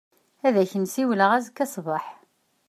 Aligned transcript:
Ad 0.47 0.55
ak-n-siwleɣ 0.63 1.31
azekka 1.37 1.65
ṣṣbeḥ. 1.71 2.05